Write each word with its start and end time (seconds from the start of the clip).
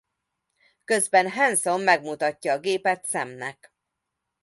Közben 0.83 1.29
Hanson 1.29 1.81
megmutatja 1.81 2.53
a 2.53 2.59
gépet 2.59 3.07
Samnek. 3.09 3.73